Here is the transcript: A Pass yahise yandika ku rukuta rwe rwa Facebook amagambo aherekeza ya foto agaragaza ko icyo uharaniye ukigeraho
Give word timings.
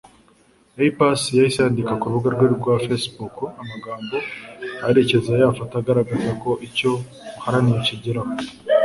A 0.83 0.85
Pass 0.97 1.21
yahise 1.37 1.59
yandika 1.63 1.93
ku 1.99 2.05
rukuta 2.11 2.29
rwe 2.35 2.47
rwa 2.55 2.75
Facebook 2.85 3.35
amagambo 3.61 4.15
aherekeza 4.83 5.31
ya 5.39 5.47
foto 5.57 5.73
agaragaza 5.77 6.29
ko 6.43 6.51
icyo 6.67 6.91
uharaniye 7.39 7.77
ukigeraho 7.79 8.31